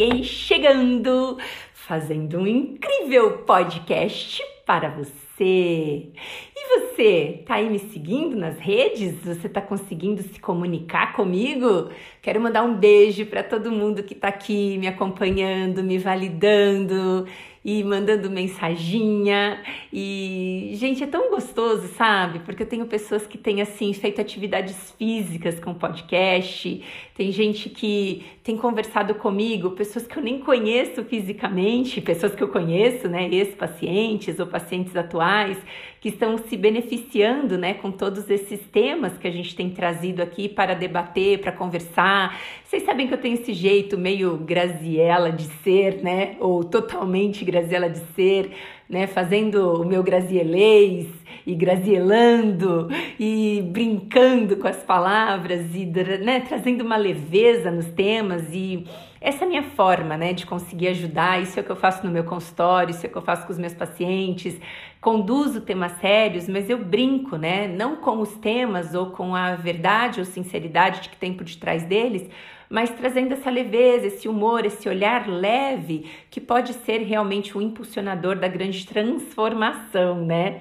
[0.00, 1.36] cheguei chegando,
[1.74, 6.08] fazendo um incrível podcast para você.
[6.56, 9.14] E você, tá aí me seguindo nas redes?
[9.22, 11.90] Você tá conseguindo se comunicar comigo?
[12.22, 17.26] Quero mandar um beijo para todo mundo que tá aqui me acompanhando, me validando
[17.64, 19.62] e mandando mensaginha.
[19.92, 22.40] E, gente, é tão gostoso, sabe?
[22.40, 26.82] Porque eu tenho pessoas que têm, assim, feito atividades físicas com podcast,
[27.14, 32.48] tem gente que tem conversado comigo, pessoas que eu nem conheço fisicamente, pessoas que eu
[32.48, 35.58] conheço, né, ex-pacientes ou pacientes atuais,
[36.00, 40.48] que estão se beneficiando, né, com todos esses temas que a gente tem trazido aqui
[40.48, 42.40] para debater, para conversar.
[42.64, 47.88] Vocês sabem que eu tenho esse jeito meio Graziela de ser, né, ou totalmente Graziela
[47.88, 48.52] de ser,
[48.88, 51.06] né, fazendo o meu grazielês
[51.46, 55.86] e grazielando e brincando com as palavras e
[56.24, 58.84] né, trazendo uma leveza nos temas e
[59.20, 61.42] essa é a minha forma, né, de conseguir ajudar.
[61.42, 63.46] Isso é o que eu faço no meu consultório, isso é o que eu faço
[63.46, 64.58] com os meus pacientes.
[64.98, 70.20] Conduzo temas sérios, mas eu brinco, né, não com os temas ou com a verdade
[70.20, 72.30] ou sinceridade que tem por detrás deles,
[72.70, 78.36] mas trazendo essa leveza, esse humor, esse olhar leve que pode ser realmente o impulsionador
[78.36, 80.60] da grande transformação, né?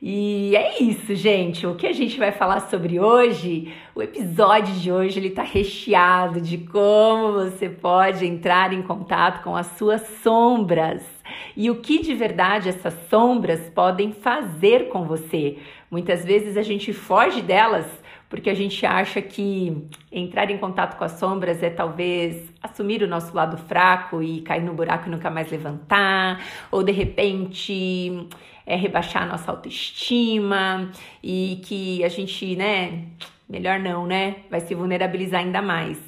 [0.00, 1.66] E é isso, gente.
[1.66, 3.72] O que a gente vai falar sobre hoje?
[3.94, 9.56] O episódio de hoje ele tá recheado de como você pode entrar em contato com
[9.56, 11.02] as suas sombras
[11.56, 15.56] e o que de verdade essas sombras podem fazer com você.
[15.90, 17.86] Muitas vezes a gente foge delas
[18.28, 23.06] porque a gente acha que entrar em contato com as sombras é talvez assumir o
[23.06, 28.28] nosso lado fraco e cair no buraco e nunca mais levantar, ou de repente
[28.66, 30.90] é rebaixar a nossa autoestima
[31.22, 33.04] e que a gente, né,
[33.48, 35.98] melhor não, né, vai se vulnerabilizar ainda mais.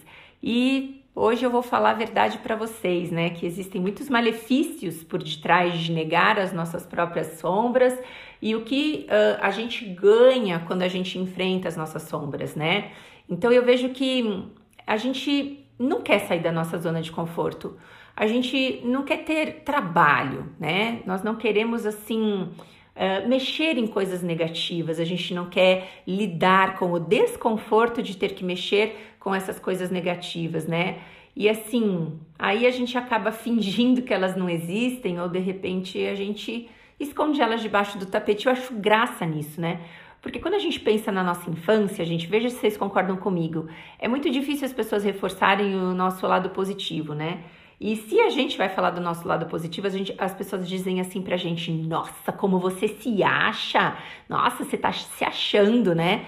[0.43, 3.31] E Hoje eu vou falar a verdade para vocês, né?
[3.31, 7.93] Que existem muitos malefícios por detrás de negar as nossas próprias sombras
[8.41, 12.93] e o que uh, a gente ganha quando a gente enfrenta as nossas sombras, né?
[13.29, 14.45] Então eu vejo que
[14.87, 17.77] a gente não quer sair da nossa zona de conforto.
[18.15, 21.03] A gente não quer ter trabalho, né?
[21.05, 25.01] Nós não queremos assim uh, mexer em coisas negativas.
[25.01, 29.91] A gente não quer lidar com o desconforto de ter que mexer com essas coisas
[29.91, 30.99] negativas, né?
[31.35, 36.15] E assim, aí a gente acaba fingindo que elas não existem ou de repente a
[36.15, 36.69] gente
[36.99, 38.47] esconde elas debaixo do tapete.
[38.47, 39.81] Eu acho graça nisso, né?
[40.21, 43.69] Porque quando a gente pensa na nossa infância, a gente veja se vocês concordam comigo,
[43.99, 47.45] é muito difícil as pessoas reforçarem o nosso lado positivo, né?
[47.81, 51.23] E se a gente vai falar do nosso lado positivo, gente, as pessoas dizem assim
[51.23, 53.97] pra gente: Nossa, como você se acha!
[54.29, 56.27] Nossa, você tá se achando, né?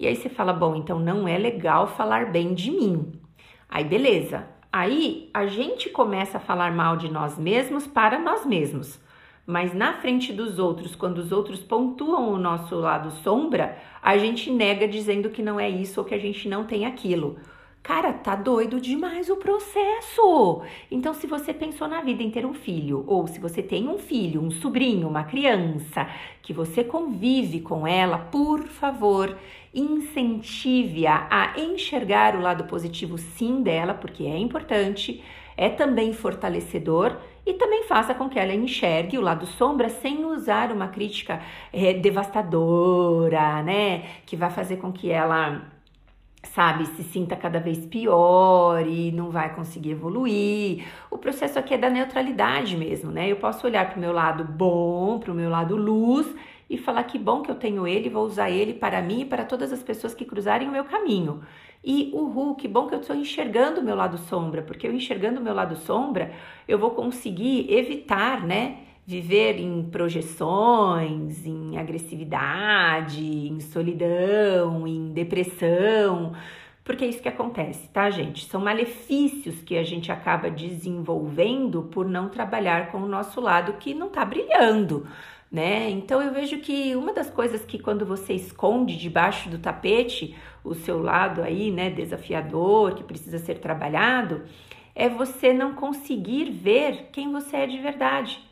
[0.00, 3.12] E aí você fala: Bom, então não é legal falar bem de mim.
[3.68, 4.48] Aí beleza.
[4.72, 8.98] Aí a gente começa a falar mal de nós mesmos para nós mesmos.
[9.46, 14.50] Mas na frente dos outros, quando os outros pontuam o nosso lado sombra, a gente
[14.50, 17.36] nega dizendo que não é isso ou que a gente não tem aquilo.
[17.82, 20.62] Cara, tá doido demais o processo.
[20.90, 23.98] Então, se você pensou na vida em ter um filho, ou se você tem um
[23.98, 26.06] filho, um sobrinho, uma criança,
[26.42, 29.36] que você convive com ela, por favor,
[29.74, 35.22] incentive-a a enxergar o lado positivo sim dela, porque é importante,
[35.56, 37.16] é também fortalecedor
[37.46, 41.40] e também faça com que ela enxergue o lado sombra sem usar uma crítica
[41.72, 44.04] é, devastadora, né?
[44.26, 45.69] Que vai fazer com que ela
[46.42, 50.86] sabe, se sinta cada vez pior e não vai conseguir evoluir.
[51.10, 53.30] O processo aqui é da neutralidade mesmo, né?
[53.30, 56.26] Eu posso olhar para o meu lado bom, para o meu lado luz
[56.68, 59.44] e falar que bom que eu tenho ele, vou usar ele para mim e para
[59.44, 61.40] todas as pessoas que cruzarem o meu caminho.
[61.82, 65.40] E uhul, que bom que eu estou enxergando o meu lado sombra, porque eu enxergando
[65.40, 66.32] o meu lado sombra,
[66.68, 68.78] eu vou conseguir evitar, né?
[69.06, 76.32] Viver em projeções, em agressividade, em solidão, em depressão,
[76.84, 78.44] porque é isso que acontece, tá, gente?
[78.46, 83.94] São malefícios que a gente acaba desenvolvendo por não trabalhar com o nosso lado que
[83.94, 85.06] não tá brilhando
[85.50, 85.90] né?
[85.90, 90.74] Então eu vejo que uma das coisas que quando você esconde debaixo do tapete o
[90.74, 94.42] seu lado aí, né, desafiador, que precisa ser trabalhado,
[94.94, 98.49] é você não conseguir ver quem você é de verdade.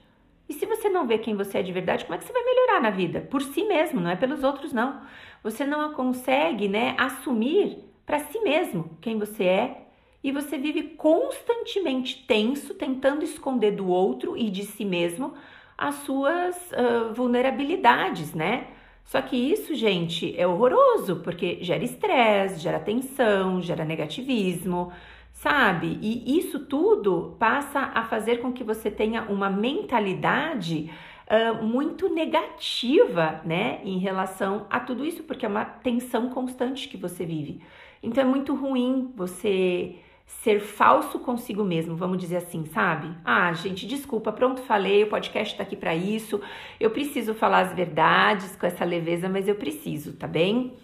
[0.49, 2.43] E se você não vê quem você é de verdade, como é que você vai
[2.43, 3.21] melhorar na vida?
[3.21, 5.01] Por si mesmo, não é pelos outros não.
[5.43, 9.87] Você não consegue, né, assumir para si mesmo quem você é
[10.25, 15.35] e você vive constantemente tenso, tentando esconder do outro e de si mesmo
[15.77, 18.69] as suas uh, vulnerabilidades, né?
[19.05, 24.93] Só que isso, gente, é horroroso, porque gera estresse, gera tensão, gera negativismo,
[25.39, 25.99] sabe?
[26.03, 30.91] E isso tudo passa a fazer com que você tenha uma mentalidade
[31.31, 36.97] uh, muito negativa, né, em relação a tudo isso, porque é uma tensão constante que
[36.97, 37.61] você vive.
[38.03, 39.97] Então é muito ruim você
[40.27, 43.09] ser falso consigo mesmo, vamos dizer assim, sabe?
[43.25, 46.41] Ah, gente, desculpa, pronto, falei, o podcast tá aqui para isso.
[46.81, 50.75] Eu preciso falar as verdades com essa leveza, mas eu preciso, tá bem?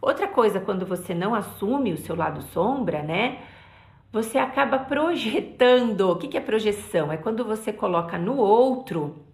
[0.00, 3.38] Outra coisa, quando você não assume o seu lado sombra, né?
[4.14, 6.12] Você acaba projetando.
[6.12, 7.10] O que é projeção?
[7.10, 9.26] É quando você coloca no outro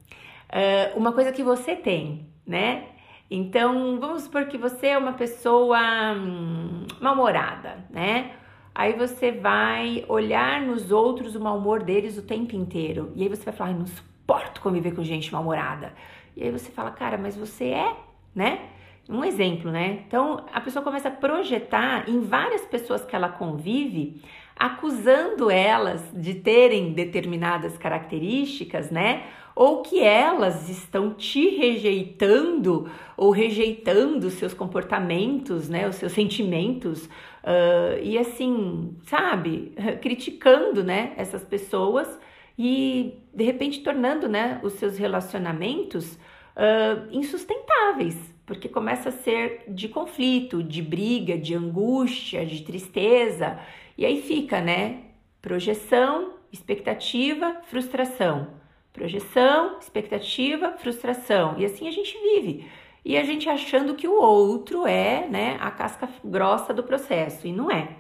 [0.49, 2.87] uh, uma coisa que você tem, né?
[3.31, 5.79] Então, vamos supor que você é uma pessoa
[6.15, 8.33] hum, mal-humorada, né?
[8.75, 13.13] Aí você vai olhar nos outros o mau humor deles o tempo inteiro.
[13.15, 15.93] E aí você vai falar, não suporto conviver com gente mal-humorada.
[16.35, 17.95] E aí você fala, cara, mas você é,
[18.35, 18.71] né?
[19.11, 20.05] Um exemplo, né?
[20.07, 24.23] Então a pessoa começa a projetar em várias pessoas que ela convive,
[24.61, 29.25] acusando elas de terem determinadas características, né?
[29.57, 35.89] Ou que elas estão te rejeitando ou rejeitando seus comportamentos, né?
[35.89, 37.09] Os seus sentimentos
[37.41, 39.73] Uh, e assim, sabe,
[40.03, 42.19] criticando, né, essas pessoas
[42.59, 49.87] e de repente tornando, né, os seus relacionamentos uh, insustentáveis, porque começa a ser de
[49.87, 53.57] conflito, de briga, de angústia, de tristeza,
[53.97, 55.03] e aí fica, né,
[55.41, 58.49] projeção, expectativa, frustração,
[58.93, 62.67] projeção, expectativa, frustração, e assim a gente vive.
[63.05, 67.47] E a gente achando que o outro é, né, a casca grossa do processo.
[67.47, 67.99] E não é.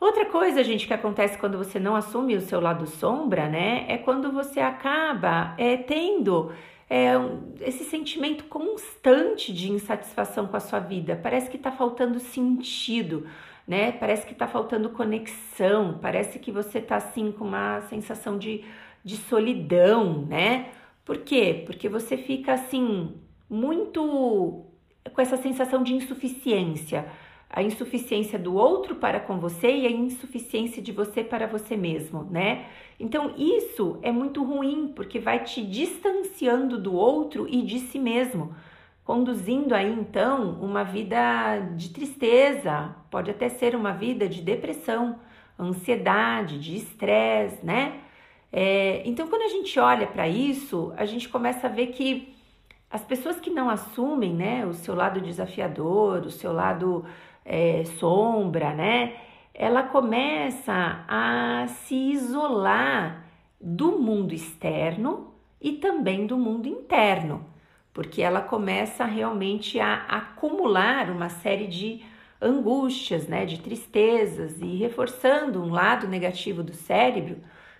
[0.00, 3.98] Outra coisa, gente, que acontece quando você não assume o seu lado sombra, né, é
[3.98, 6.52] quando você acaba é, tendo
[6.90, 7.12] é,
[7.60, 11.18] esse sentimento constante de insatisfação com a sua vida.
[11.22, 13.26] Parece que está faltando sentido,
[13.66, 13.92] né?
[13.92, 15.98] Parece que está faltando conexão.
[16.00, 18.64] Parece que você está assim com uma sensação de,
[19.04, 20.70] de solidão, né?
[21.04, 21.62] Por quê?
[21.66, 23.14] Porque você fica assim
[23.48, 24.64] muito
[25.12, 27.06] com essa sensação de insuficiência,
[27.50, 32.24] a insuficiência do outro para com você e a insuficiência de você para você mesmo,
[32.24, 32.66] né?
[33.00, 38.54] Então isso é muito ruim porque vai te distanciando do outro e de si mesmo,
[39.02, 45.18] conduzindo aí então uma vida de tristeza, pode até ser uma vida de depressão,
[45.58, 48.00] ansiedade, de estresse, né?
[48.52, 52.34] É, então quando a gente olha para isso, a gente começa a ver que
[52.90, 57.04] as pessoas que não assumem, né, o seu lado desafiador, o seu lado
[57.48, 59.14] é, sombra, né,
[59.54, 63.24] ela começa a se isolar
[63.58, 67.44] do mundo externo e também do mundo interno,
[67.92, 72.02] porque ela começa realmente a acumular uma série de
[72.40, 77.38] angústias, né, de tristezas e reforçando um lado negativo do cérebro,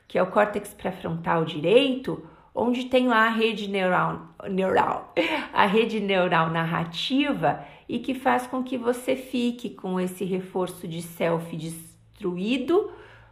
[0.08, 5.14] que é o córtex pré-frontal direito, onde tem lá a rede neural, neural,
[5.52, 11.00] a rede neural narrativa e que faz com que você fique com esse reforço de
[11.00, 12.90] self destruído,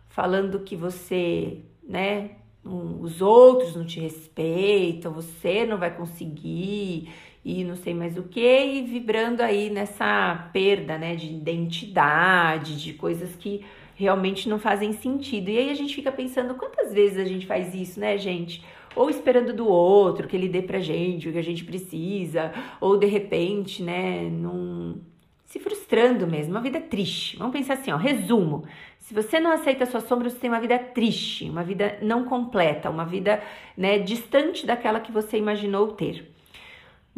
[0.08, 2.30] falando que você, né,
[2.64, 7.08] os outros não te respeitam, você não vai conseguir
[7.44, 12.94] e não sei mais o que, e vibrando aí nessa perda, né, de identidade, de
[12.94, 15.50] coisas que realmente não fazem sentido.
[15.50, 18.64] E aí a gente fica pensando quantas vezes a gente faz isso, né, gente?
[18.96, 22.98] Ou esperando do outro que ele dê pra gente o que a gente precisa, ou
[22.98, 25.00] de repente, né, num
[25.44, 27.36] se frustrando mesmo, uma vida triste.
[27.36, 28.64] Vamos pensar assim, ó, resumo.
[28.98, 32.24] Se você não aceita a sua sombra, você tem uma vida triste, uma vida não
[32.24, 33.40] completa, uma vida,
[33.76, 36.35] né, distante daquela que você imaginou ter.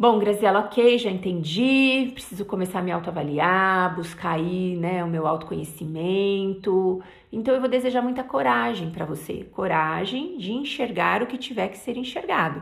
[0.01, 2.09] Bom, Graziela, ok, já entendi.
[2.13, 7.03] Preciso começar a me autoavaliar, buscar aí, né, o meu autoconhecimento.
[7.31, 11.77] Então eu vou desejar muita coragem para você, coragem de enxergar o que tiver que
[11.77, 12.61] ser enxergado,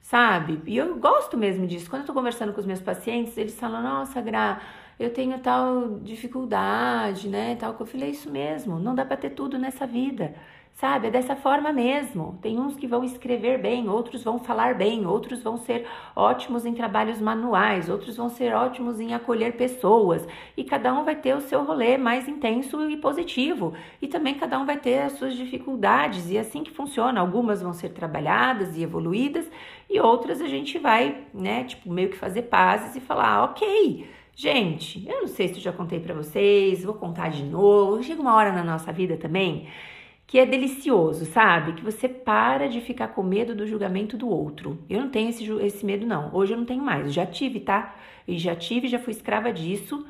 [0.00, 0.60] sabe?
[0.66, 1.88] E eu gosto mesmo disso.
[1.88, 4.60] Quando eu tô conversando com os meus pacientes, eles falam: "Nossa, Gra,
[4.98, 7.76] eu tenho tal dificuldade, né, tal".
[7.78, 10.34] Eu falei: é "Isso mesmo, não dá para ter tudo nessa vida".
[10.74, 11.06] Sabe?
[11.06, 12.38] É dessa forma mesmo.
[12.42, 15.86] Tem uns que vão escrever bem, outros vão falar bem, outros vão ser
[16.16, 20.26] ótimos em trabalhos manuais, outros vão ser ótimos em acolher pessoas.
[20.56, 23.74] E cada um vai ter o seu rolê mais intenso e positivo.
[24.00, 26.30] E também cada um vai ter as suas dificuldades.
[26.30, 27.20] E é assim que funciona.
[27.20, 29.48] Algumas vão ser trabalhadas e evoluídas,
[29.88, 34.08] e outras a gente vai, né, tipo, meio que fazer pazes e falar, ah, ok.
[34.34, 38.02] Gente, eu não sei se eu já contei para vocês, vou contar de novo.
[38.02, 39.68] Chega uma hora na nossa vida também
[40.32, 41.74] que é delicioso, sabe?
[41.74, 44.82] Que você para de ficar com medo do julgamento do outro.
[44.88, 46.34] Eu não tenho esse, esse medo, não.
[46.34, 47.12] Hoje eu não tenho mais.
[47.12, 47.94] já tive, tá?
[48.26, 50.06] E já tive, já fui escrava disso,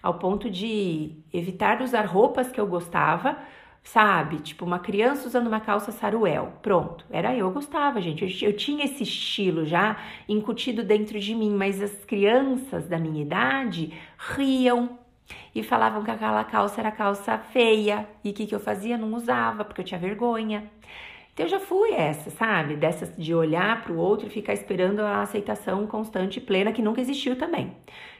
[0.00, 3.36] ao ponto de evitar usar roupas que eu gostava,
[3.82, 4.36] sabe?
[4.38, 6.52] Tipo, uma criança usando uma calça saruel.
[6.62, 8.22] Pronto, era eu, eu gostava, gente.
[8.22, 9.96] Eu, eu, tinha esse estilo já
[10.28, 13.92] incutido dentro de mim, mas as crianças da minha idade
[14.36, 15.00] riam
[15.54, 18.08] e falavam que aquela calça era calça feia.
[18.22, 18.98] E o que, que eu fazia?
[18.98, 20.70] Não usava, porque eu tinha vergonha.
[21.32, 22.76] Então eu já fui essa, sabe?
[22.76, 26.82] Dessas de olhar para o outro e ficar esperando a aceitação constante e plena que
[26.82, 27.76] nunca existiu também.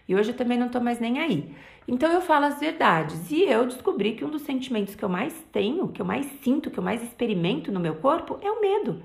[0.08, 1.54] E hoje eu também não tô mais nem aí.
[1.86, 3.30] Então eu falo as verdades.
[3.30, 6.70] E eu descobri que um dos sentimentos que eu mais tenho, que eu mais sinto,
[6.70, 9.02] que eu mais experimento no meu corpo é o medo.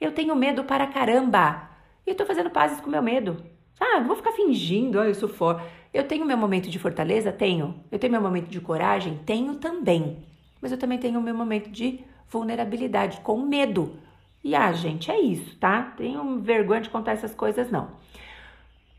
[0.00, 1.68] Eu tenho medo para caramba.
[2.06, 3.42] E eu tô fazendo pazes com meu medo.
[3.80, 5.62] Ah, vou ficar fingindo, ah, eu sou forte.
[5.92, 7.32] Eu tenho meu momento de fortaleza?
[7.32, 7.74] Tenho.
[7.90, 9.18] Eu tenho meu momento de coragem?
[9.24, 10.18] Tenho também.
[10.60, 13.96] Mas eu também tenho meu momento de vulnerabilidade, com medo.
[14.44, 15.94] E ah, gente, é isso, tá?
[15.96, 17.90] Tenho vergonha de contar essas coisas, não.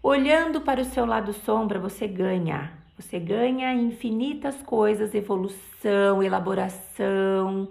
[0.02, 2.72] Olhando para o seu lado sombra, você ganha.
[2.98, 7.70] Você ganha infinitas coisas, evolução, elaboração,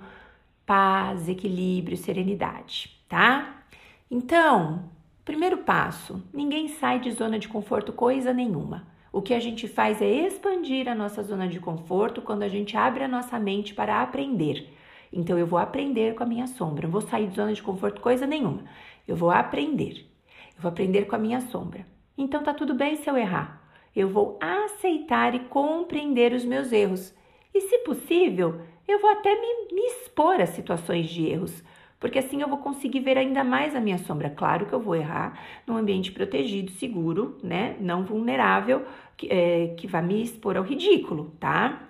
[0.64, 3.62] paz, equilíbrio, serenidade, tá?
[4.10, 4.90] Então,
[5.25, 8.87] primeiro passo: ninguém sai de zona de conforto coisa nenhuma.
[9.18, 12.76] O que a gente faz é expandir a nossa zona de conforto quando a gente
[12.76, 14.72] abre a nossa mente para aprender.
[15.12, 18.00] Então eu vou aprender com a minha sombra, não vou sair de zona de conforto
[18.00, 18.62] coisa nenhuma.
[19.08, 20.08] Eu vou aprender.
[20.54, 21.84] Eu vou aprender com a minha sombra.
[22.16, 23.60] Então tá tudo bem se eu errar.
[23.94, 27.12] Eu vou aceitar e compreender os meus erros.
[27.52, 31.64] E se possível, eu vou até me, me expor a situações de erros,
[32.00, 34.31] porque assim eu vou conseguir ver ainda mais a minha sombra.
[34.31, 37.76] Claro que eu vou errar num ambiente protegido, seguro, né?
[37.81, 38.85] Não vulnerável,
[39.17, 41.88] que, é, que vai me expor ao ridículo, tá?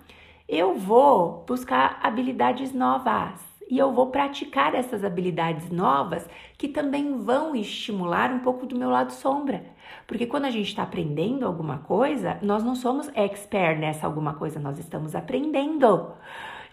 [0.49, 3.39] eu vou buscar habilidades novas
[3.69, 8.89] e eu vou praticar essas habilidades novas que também vão estimular um pouco do meu
[8.89, 9.63] lado sombra.
[10.07, 14.59] Porque quando a gente está aprendendo alguma coisa, nós não somos expert nessa alguma coisa,
[14.59, 16.13] nós estamos aprendendo.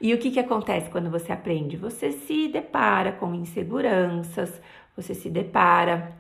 [0.00, 1.76] E o que, que acontece quando você aprende?
[1.76, 4.60] Você se depara com inseguranças,
[4.94, 6.16] você se depara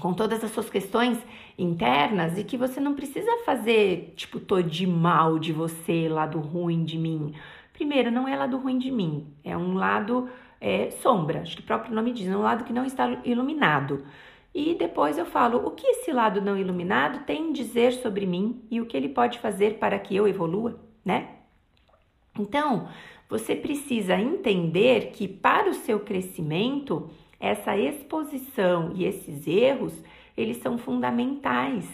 [0.00, 1.18] com todas as suas questões
[1.58, 6.84] internas e que você não precisa fazer, tipo, tô de mal de você, lado ruim
[6.84, 7.34] de mim.
[7.72, 10.28] Primeiro, não é lado ruim de mim, é um lado
[10.60, 14.04] é, sombra, acho que o próprio nome diz, é um lado que não está iluminado.
[14.54, 18.62] E depois eu falo o que esse lado não iluminado tem a dizer sobre mim
[18.70, 21.41] e o que ele pode fazer para que eu evolua, né?
[22.38, 22.88] Então,
[23.28, 27.10] você precisa entender que para o seu crescimento,
[27.40, 29.94] essa exposição e esses erros,
[30.36, 31.88] eles são fundamentais.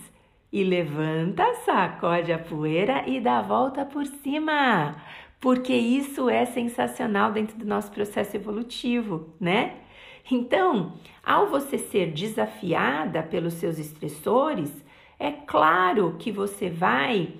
[0.52, 4.96] E levanta, sacode a poeira e dá a volta por cima,
[5.38, 9.74] porque isso é sensacional dentro do nosso processo evolutivo, né?
[10.30, 14.72] Então, ao você ser desafiada pelos seus estressores,
[15.18, 17.34] é claro que você vai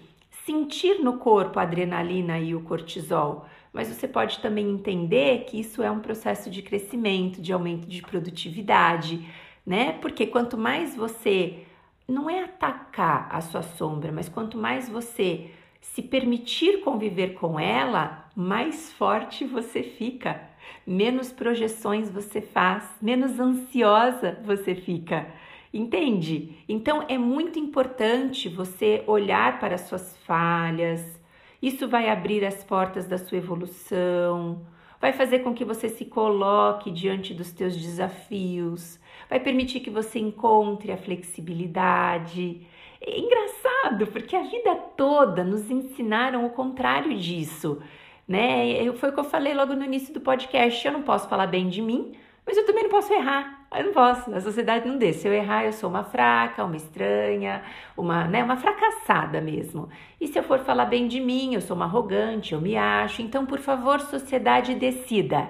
[0.49, 5.83] sentir no corpo a adrenalina e o cortisol, mas você pode também entender que isso
[5.83, 9.29] é um processo de crescimento, de aumento de produtividade,
[9.67, 9.93] né?
[10.01, 11.67] Porque quanto mais você
[12.09, 15.51] não é atacar a sua sombra, mas quanto mais você
[15.83, 20.41] se permitir conviver com ela, mais forte você fica,
[20.87, 25.27] menos projeções você faz, menos ansiosa você fica.
[25.73, 26.57] Entende?
[26.69, 31.21] Então é muito importante você olhar para as suas falhas,
[31.61, 34.65] isso vai abrir as portas da sua evolução,
[35.01, 38.99] vai fazer com que você se coloque diante dos teus desafios,
[39.29, 42.67] vai permitir que você encontre a flexibilidade.
[43.01, 47.81] É engraçado, porque a vida toda nos ensinaram o contrário disso,
[48.27, 48.91] né?
[48.95, 50.85] Foi o que eu falei logo no início do podcast.
[50.87, 52.13] Eu não posso falar bem de mim,
[52.47, 53.58] mas eu também não posso errar.
[53.77, 55.21] Eu não posso, a sociedade não deixa.
[55.21, 57.63] Se eu errar, eu sou uma fraca, uma estranha,
[57.97, 59.89] uma, né, uma fracassada mesmo.
[60.19, 63.21] E se eu for falar bem de mim, eu sou uma arrogante, eu me acho.
[63.21, 65.49] Então, por favor, sociedade, decida.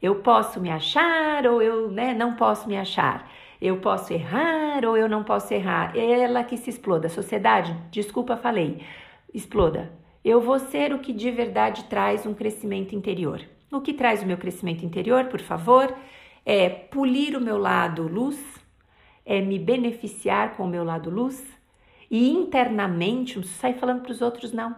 [0.00, 3.30] Eu posso me achar ou eu né, não posso me achar.
[3.60, 5.96] Eu posso errar ou eu não posso errar.
[5.96, 7.08] Ela que se exploda.
[7.08, 8.82] Sociedade, desculpa, falei.
[9.34, 9.92] Exploda.
[10.24, 13.40] Eu vou ser o que de verdade traz um crescimento interior.
[13.70, 15.94] O que traz o meu crescimento interior, por favor?
[16.44, 18.38] É polir o meu lado luz,
[19.24, 21.44] é me beneficiar com o meu lado luz
[22.10, 24.74] e internamente, não sai falando para os outros não.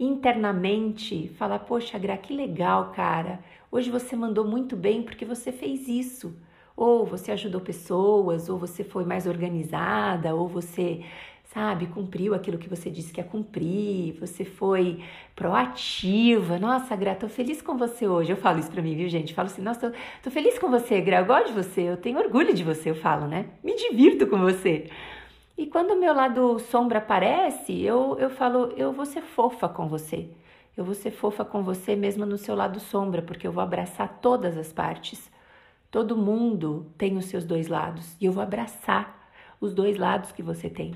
[0.00, 3.40] Internamente, falar, poxa, Gra, que legal, cara.
[3.70, 6.34] Hoje você mandou muito bem porque você fez isso.
[6.76, 11.04] Ou você ajudou pessoas, ou você foi mais organizada, ou você
[11.54, 15.00] sabe, cumpriu aquilo que você disse que ia cumprir, você foi
[15.36, 16.58] proativa.
[16.58, 18.32] Nossa, Gra, tô feliz com você hoje.
[18.32, 19.32] Eu falo isso pra mim, viu, gente?
[19.32, 22.18] Falo assim, nossa, tô, tô feliz com você, Gra, eu gosto de você, eu tenho
[22.18, 23.46] orgulho de você, eu falo, né?
[23.62, 24.90] Me divirto com você.
[25.56, 29.86] E quando o meu lado sombra aparece, eu, eu falo, eu vou ser fofa com
[29.86, 30.28] você.
[30.76, 34.18] Eu vou ser fofa com você mesmo no seu lado sombra, porque eu vou abraçar
[34.20, 35.30] todas as partes.
[35.94, 40.42] Todo mundo tem os seus dois lados e eu vou abraçar os dois lados que
[40.42, 40.90] você tem.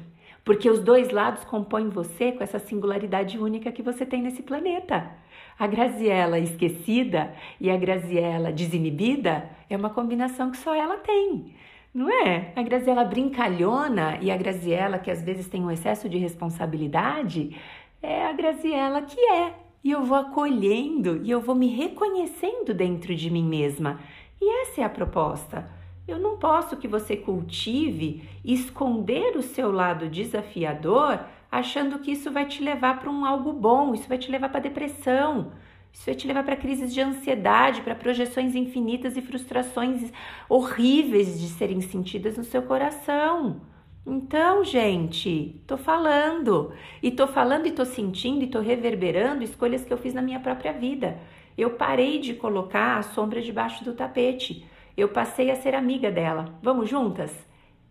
[0.44, 5.08] Porque os dois lados compõem você com essa singularidade única que você tem nesse planeta.
[5.56, 11.54] A Graziella esquecida e a Graziella desinibida é uma combinação que só ela tem.
[11.94, 12.52] Não é?
[12.56, 17.56] A Graziella brincalhona e a Graziella que às vezes tem um excesso de responsabilidade
[18.02, 19.54] é a Graziella que é.
[19.84, 24.00] E eu vou acolhendo e eu vou me reconhecendo dentro de mim mesma.
[24.40, 25.68] E essa é a proposta.
[26.06, 32.46] Eu não posso que você cultive esconder o seu lado desafiador achando que isso vai
[32.46, 35.52] te levar para um algo bom, isso vai te levar para depressão.
[35.92, 40.12] Isso vai te levar para crises de ansiedade, para projeções infinitas e frustrações
[40.48, 43.60] horríveis de serem sentidas no seu coração.
[44.06, 46.72] Então, gente, tô falando.
[47.02, 50.40] E tô falando e tô sentindo e tô reverberando escolhas que eu fiz na minha
[50.40, 51.18] própria vida.
[51.58, 54.64] Eu parei de colocar a sombra debaixo do tapete.
[54.96, 56.56] Eu passei a ser amiga dela.
[56.62, 57.32] Vamos juntas?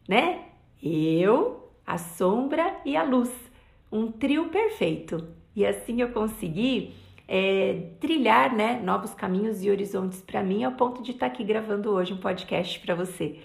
[0.08, 0.46] Né?
[0.82, 3.30] Eu, a sombra e a luz.
[3.92, 5.28] Um trio perfeito.
[5.54, 6.94] E assim eu consegui
[7.28, 11.44] é, trilhar né, novos caminhos e horizontes para mim, ao ponto de estar tá aqui
[11.44, 13.40] gravando hoje um podcast para você.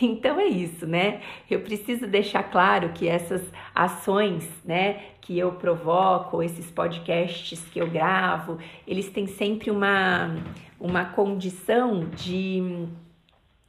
[0.00, 1.20] Então é isso, né?
[1.48, 7.88] Eu preciso deixar claro que essas ações, né, que eu provoco, esses podcasts que eu
[7.88, 10.36] gravo, eles têm sempre uma,
[10.80, 12.88] uma condição de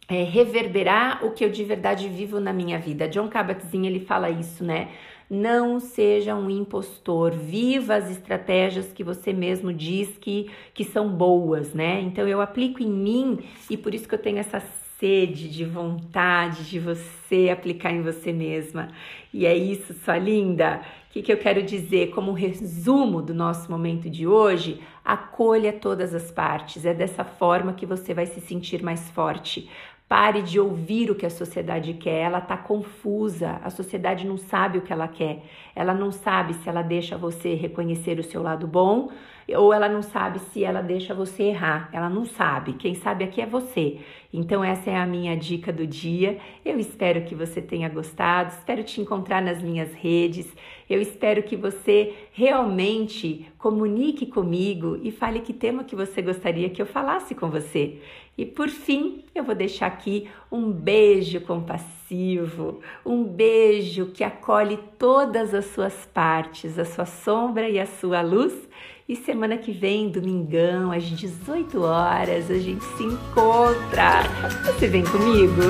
[0.07, 3.07] é, reverberar o que eu de verdade vivo na minha vida.
[3.07, 4.89] John Kabat-Zinn ele fala isso, né?
[5.29, 11.73] Não seja um impostor, viva as estratégias que você mesmo diz que, que são boas,
[11.73, 11.99] né?
[12.01, 13.39] Então eu aplico em mim
[13.69, 14.61] e por isso que eu tenho essa
[14.99, 18.89] sede de vontade de você aplicar em você mesma.
[19.33, 20.81] E é isso, sua linda.
[21.09, 24.81] O que, que eu quero dizer como resumo do nosso momento de hoje?
[25.03, 26.85] Acolha todas as partes.
[26.85, 29.69] É dessa forma que você vai se sentir mais forte.
[30.07, 34.77] Pare de ouvir o que a sociedade quer, ela está confusa, a sociedade não sabe
[34.77, 35.43] o que ela quer,
[35.75, 39.09] ela não sabe se ela deixa você reconhecer o seu lado bom
[39.49, 43.41] ou ela não sabe se ela deixa você errar, ela não sabe, quem sabe aqui
[43.41, 43.99] é você.
[44.33, 46.37] Então, essa é a minha dica do dia.
[46.63, 50.51] Eu espero que você tenha gostado, espero te encontrar nas minhas redes,
[50.89, 56.81] eu espero que você realmente comunique comigo e fale que tema que você gostaria que
[56.81, 57.99] eu falasse com você.
[58.37, 65.53] E por fim, eu vou deixar aqui um beijo compassivo, um beijo que acolhe todas
[65.53, 68.67] as suas partes, a sua sombra e a sua luz.
[69.07, 74.23] E semana que vem, domingão, às 18 horas, a gente se encontra.
[74.65, 75.61] Você vem comigo?